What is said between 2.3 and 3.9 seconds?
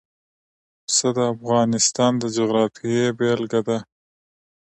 جغرافیې بېلګه ده.